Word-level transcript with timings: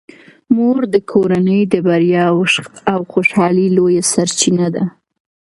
مور 0.55 0.79
د 0.93 0.95
کورنۍ 1.11 1.61
د 1.73 1.75
بریا 1.87 2.25
او 2.95 2.99
خوشحالۍ 3.11 3.67
لویه 3.77 4.03
سرچینه 4.13 4.67
ده. 4.75 4.83